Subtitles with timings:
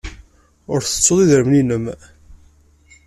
[0.71, 1.85] Ur tettuḍ idrimen-nnem.